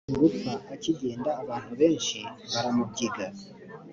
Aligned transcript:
gupfa 0.19 0.53
akigenda 0.73 1.29
abantu 1.43 1.71
benshi 1.81 2.17
baramubyiga 2.51 3.25